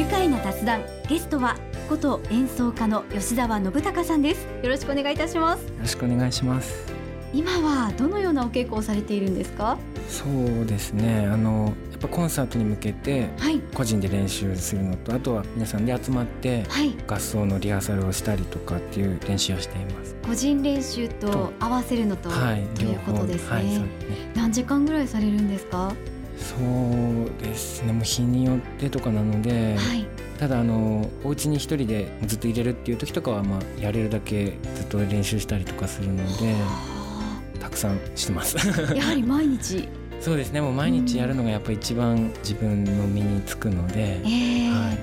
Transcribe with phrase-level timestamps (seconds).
[0.00, 1.58] 愉快な雑談ゲストは
[1.90, 4.46] 琴演奏家の吉澤信孝さんです。
[4.62, 5.64] よろしくお願いいたします。
[5.66, 6.90] よろしくお願いします。
[7.34, 9.76] 今はどのようなお稽古をされているんですか？
[10.08, 11.26] そうですね。
[11.26, 13.28] あのやっぱコンサートに向けて
[13.74, 16.64] 個人で練習するのと、はい、あとは皆さんで集まって
[17.06, 20.16] 合奏のリハーサルをしたりとかっていう練習をしています。
[20.26, 23.54] 個人練習と合わせるのと、はい、ということですね。
[23.54, 23.82] はいね、
[24.34, 25.92] 何時間ぐらいされるんですか？
[26.40, 27.92] そうですね。
[27.92, 30.06] もう日によってとかなので、はい、
[30.38, 36.54] ただあのお家に一人でずっと入れるっていう時とかはまあやれるだけずっと練習したりとかするので
[37.60, 38.56] たくさんしてます。
[38.96, 39.88] やはり毎日。
[40.20, 40.60] そうですね。
[40.60, 44.98] もう毎日やるのがやっぱり一番自分の身につくので、えー、はい、こ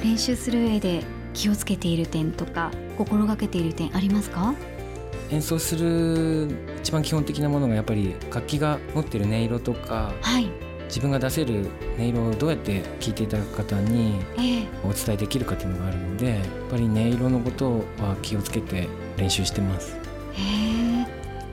[0.00, 1.02] う練習する上で
[1.34, 4.54] 気をつけている点とか心がけている点ありますか？
[5.30, 6.48] 演奏する
[6.80, 10.48] 一番基本的なものがやっぱり楽器が持ってる音色とか、はい、
[10.84, 11.66] 自分が出せる
[11.98, 14.14] 音色をどうやって聴いていただく方に
[14.84, 16.38] お伝えできるかっていうのがあるので、やっ
[16.70, 19.96] ぱり音色のことは気をつけて練習してます。
[20.34, 21.06] へ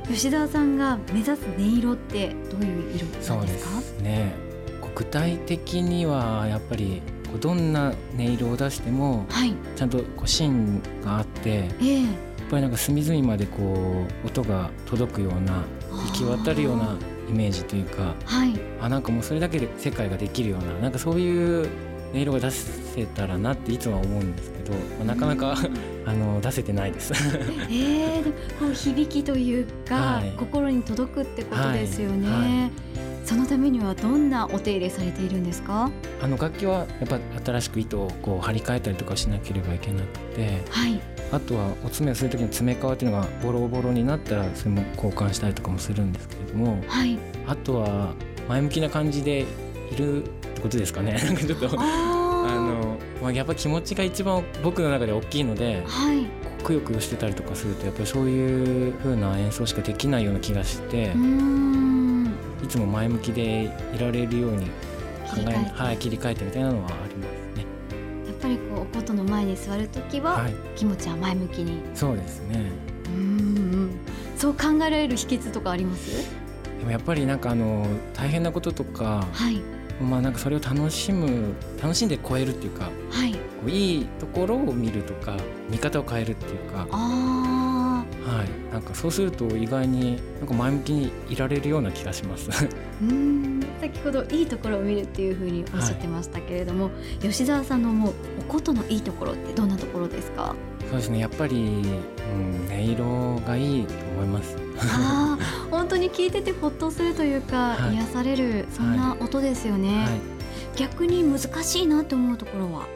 [0.08, 3.78] 吉田さんが目指す音色ってどういう色なんですか？
[3.78, 4.34] ですね。
[4.94, 7.02] 具体的にはやっぱり
[7.40, 9.26] どんな音色を出しても、
[9.78, 12.06] ちゃんとこう芯があって、えー、
[12.52, 16.98] ぱりなんか隅々までこう音が届くような行き渡るような
[17.30, 21.70] イメージというか、はい、あなんかもうそれだけで世界ができるようななんかそういう
[22.14, 25.56] 音色が出せたらなっていつも思うんですけど、まあ、なかなか
[26.06, 27.14] あの出せてないです。
[27.70, 28.24] えー、
[28.60, 32.30] こう響きというか、はい、心に届くってことですよね。
[32.30, 32.42] はい。
[32.42, 35.90] はいそのためにはどんなお手入れされているんですか？
[36.22, 41.00] あの楽器はやっぱ新しく糸をこう張り替えたりとかしなければいけなくて、はい、
[41.32, 48.14] あとはお爪をする時に爪皮っていうのがボロボロになったらそれも交換したりとかもするんですけれども、はい、あとは
[48.50, 49.46] 前向きな感じで
[49.92, 51.14] いるってことですかね。
[51.24, 56.26] なんかちょっとあの、まあ、やっぱ気持ちが一番僕の中で大きいので、はい、
[56.64, 61.91] くよくよしてたりとかするとやっぱりそういう風な演奏しかできないような気がしてい
[62.72, 67.66] つも前向きでいられるように考えはい、切り替えてみたいなのはありますね。
[68.26, 71.82] やっぱりこうお琴の前に座る時は、はい、気持ちは前向きに。
[71.94, 72.72] そうですね。
[73.08, 73.92] うん
[74.38, 76.30] そう考えられる秘訣とかあります？
[76.80, 79.62] でもやっぱりなんかあの大変なこととか、はい、
[80.02, 85.38] まあなんかそれを楽しむ楽しんで超えるっていうか、はい、こういいところを見るとか
[85.70, 86.88] 見方を変えるっていうか
[88.26, 92.50] はい、なんかそうすると意外になんか前向きにいられるような気がします。
[93.02, 93.66] うん。
[93.80, 100.56] 先ほどいいところを見るっていうふうにおっしゃってましたけれども、はい、吉澤さんの思うお琴のいいところってどんなところですか？
[100.82, 101.20] そうですね。
[101.20, 104.56] やっぱり、うん、音色がいいと思います。
[104.84, 105.38] あ
[105.70, 110.10] 本当に聞いててほっとするというか、はい、癒されるそんな音ですよね、はい、
[110.76, 112.88] 逆に難しいなと思うところは、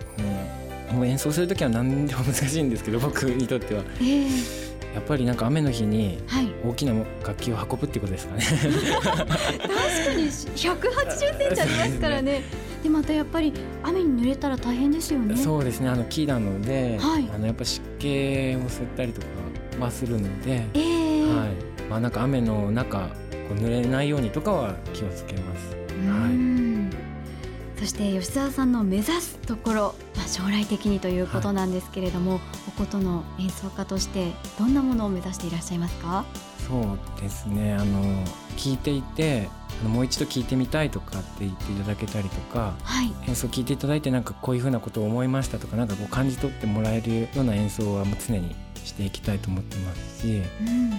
[0.90, 4.65] うん、もう演奏する時は何でも難しいんですけど僕にとっては、えー
[4.96, 6.20] やっぱりなんか雨の日に
[6.66, 9.70] 大きな楽器を運ぶってことですかね、はい、確
[10.06, 12.44] かに180センチありますからね。
[12.82, 13.52] でまたやっぱり
[13.84, 15.36] 雨に濡れたら大変ですよね。
[15.36, 15.90] そうですね。
[15.90, 18.10] あの木なので、はい、あのやっぱ湿気を
[18.70, 19.28] 吸ったりとか
[19.82, 21.50] はするので、えー、はい。
[21.90, 23.10] まあ、なんか雨の中
[23.48, 25.76] こう濡れないようにとかは気をつけます。
[26.08, 26.30] は
[27.78, 36.26] い、そして吉澤さんの目指すところ、まあ、将来的にということなんですけれども、はい、お琴の演奏家としてどんなものを目指していらっしゃいますか？
[36.68, 37.76] そうですね。
[37.76, 38.04] あの
[38.58, 39.50] 聞いていて
[39.82, 50.94] あのもう一度聞いてみたいとかって言っていただけたりとか、はい、演奏聞いていただいてなんかこういうふうなことを思いましたとかなんかこう感じ取ってもらえるような演奏はもう常にしていきたいと思ってますし、うん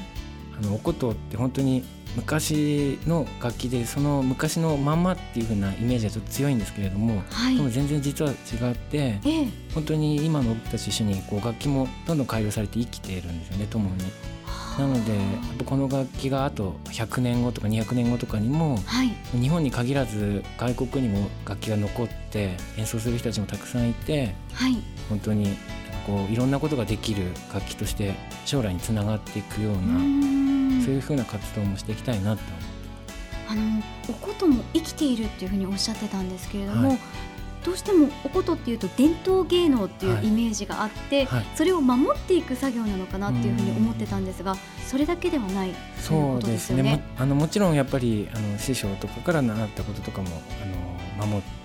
[0.58, 1.84] あのお琴って本当に
[2.16, 8.34] 昔の楽器でその昔のまんまっていう風なイメージはちょっと強いんですけれども、はい、でも全然実は違
[8.72, 13.96] って、ええ、本当に今の僕たち一緒にこう楽器もどんどん改良されて生きているんですよね共に。
[14.78, 15.12] なので
[15.64, 24.76] この楽器があと100年後とか200年後とかにも、はい、日本に限らず外国にも楽器が残って演奏する人たちもたくさんいて、はい、
[25.08, 25.56] 本当に
[26.06, 28.14] こういろんなことができる楽器として
[28.44, 30.45] 将来につながっていくような
[30.86, 32.42] そういうふうな活動もしていきたいなと
[33.48, 36.98] あのお琴も生きているっていうふうにおっしゃってたんですけれども、はい、
[37.64, 41.38] どうしてもお琴っていうと伝統芸能っていうイメージがあって、はい。
[41.38, 44.56] はい、それを守っていく作業なのかなっていうふうに思ってたんですが
[44.86, 50.28] それだけではないそうですね、ね、あのもちろんやっぱりあの師匠とかから習ったこととかも
[51.18, 51.55] あの守って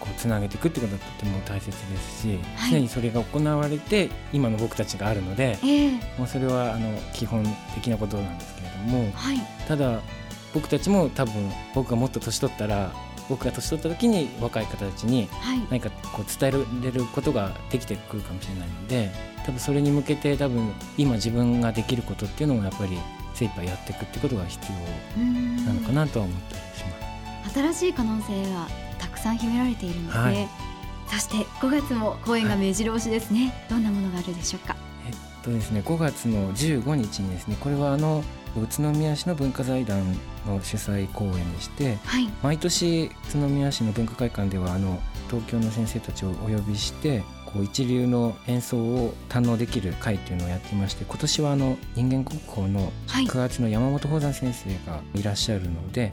[0.00, 7.44] こうつなげていくってことはとても大切ですし、はい、常にそれが行われて今の僕たちがあるので、えー、もうそれはあの基本
[7.74, 9.38] 的なことなんですけれども、はい、
[9.68, 10.00] ただ
[10.52, 12.92] 僕たちも多分僕がもっと年取ったら
[13.28, 15.28] 僕が年取った時に若い方たちに
[15.70, 19.10] 何かこう伝えれることができてくるかもしれないので
[19.46, 22.98] 多分それに向けて多分今自分ができることっていうのもやっぱり
[23.34, 24.66] 精一杯やっていくってことが必
[25.16, 25.22] 要
[25.64, 27.54] なのかなとは思ったりします。
[27.54, 28.89] 新しい可能性がたく
[29.20, 30.48] さん秘められているんではい、
[31.08, 34.76] そして5月も公演が目白押しですね、はい、どんなものがあるでしょうか？
[35.06, 38.22] えっとですね5月の15日にですねこれはあの
[38.56, 40.02] 宇都宮市の文化財団
[40.46, 56.10] の主催公演にして、はい、毎年宇都宮市の文化会館ではあの東京の先生たちをお呼びしてこう一流の演奏を堪能できる会というのをやっていまして今年はあの人間国宝の9月の山本宝山先生がいらっしゃるので、はい、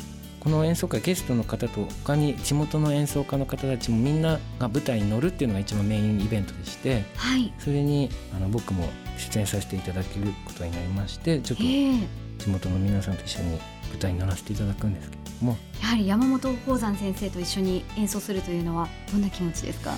[0.47, 13.59] この演奏会ゲストの方と他に地元の演奏家の方たちもみんなが舞台に乗るっていうのが一番メインイベントでして、はい、それにあの僕も出演させていただけることになりましてちょっと地元の皆さんと一緒に
[13.89, 15.57] 舞台に乗らせていただくんですけれども。
[15.81, 19.97] やはり山本宝山先生と一緒に演奏するというのはどんな気持ちですか？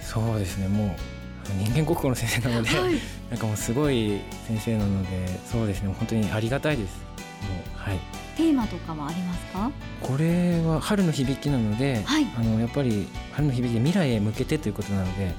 [0.00, 0.68] そうですね。
[0.68, 0.90] もう
[1.64, 2.94] 人間国宝の先生なので、はい、
[3.30, 5.92] なんかもうすごい先生なのでそうですね。
[5.98, 6.98] 本当にありがたいです。
[6.98, 7.02] も
[7.74, 7.98] うはい
[8.38, 9.70] テーマとかはありますか？
[10.00, 15.34] これは春の響きなので、はい、あのやっぱり春の響きで未来へ向けてということなので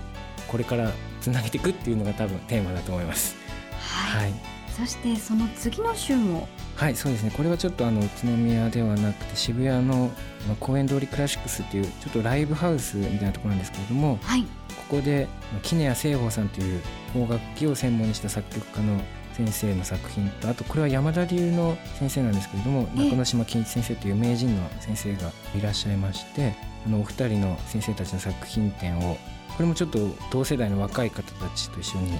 [0.50, 0.92] これから
[1.22, 3.38] つなげていくっていうのが多分テーマだと思います。
[3.80, 4.34] はい、はい、
[4.78, 6.50] そしてその次の週も。
[6.76, 7.32] はいそうですね。
[7.36, 10.12] これはちょっとあの宇都宮ではなくて渋谷の
[10.60, 14.48] 公園通りクラシックスっていうちょっとライブハウスみたいなところなんですけれども、はい、こ
[14.90, 15.28] こで
[15.64, 16.82] 杵谷聖宝さんという
[17.14, 19.02] 邦楽器を専門にした作曲家の
[19.46, 26.54] 先生の作品とあとこれは山田流の先生なんですけれども中之島健一先生という名人の先生がいらっしゃいまして
[26.86, 29.16] あのお二人の先生たちの作品展を
[29.56, 30.00] これもちょっと
[30.30, 32.12] 同世代の若い方たちと一緒に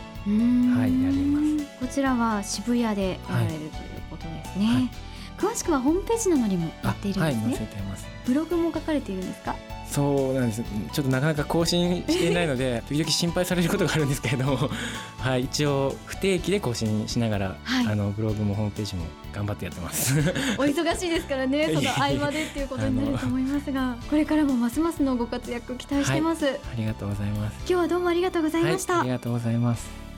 [0.78, 1.80] はいやります。
[1.80, 3.70] こちらは渋谷でやられるという
[4.10, 4.90] ことですね、はい、
[5.38, 8.08] 詳しくはホームページなどにも載っているんですね、はい、載せてます。
[8.26, 9.56] ブログも書かれているんですか？
[10.00, 10.64] そうなんです。
[10.94, 14.70] ちょっとなかなか更新していないので 時々心配されることがあるんですけれども、
[15.18, 19.04] はい、一応不定期で更新しながら、はい、あのブログもホームページも
[19.34, 20.18] 頑張ってやってます。
[20.58, 27.56] お忙しいですからね その合間でっていうことになると思いますがこれからもますますのご活躍期待してます、はい、ありがとうございます。
[27.60, 30.09] 今日はどうもありがとうございました、ありがとうございます